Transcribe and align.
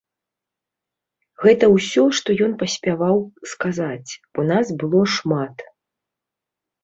Гэта 1.43 1.65
ўсё, 1.75 2.05
што 2.19 2.29
ён 2.45 2.55
паспяваў 2.63 3.17
сказаць, 3.51 4.09
бо 4.37 4.41
нас 4.53 4.67
было 4.85 5.01
шмат. 5.17 5.55